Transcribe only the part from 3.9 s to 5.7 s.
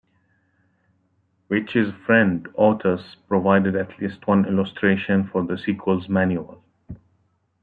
least one illustration for the